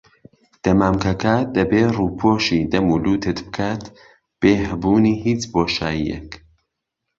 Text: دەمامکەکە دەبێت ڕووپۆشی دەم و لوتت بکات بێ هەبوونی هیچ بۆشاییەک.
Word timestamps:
دەمامکەکە 0.63 1.35
دەبێت 1.55 1.89
ڕووپۆشی 1.97 2.67
دەم 2.71 2.85
و 2.93 2.97
لوتت 3.03 3.37
بکات 3.45 3.83
بێ 4.41 4.53
هەبوونی 4.67 5.15
هیچ 5.25 5.41
بۆشاییەک. 5.53 6.29